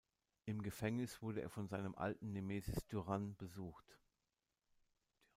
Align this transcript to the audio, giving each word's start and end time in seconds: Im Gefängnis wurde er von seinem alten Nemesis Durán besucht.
Im 0.45 0.63
Gefängnis 0.63 1.21
wurde 1.21 1.43
er 1.43 1.49
von 1.51 1.67
seinem 1.67 1.93
alten 1.93 2.31
Nemesis 2.31 2.87
Durán 2.87 3.35
besucht. 3.37 3.99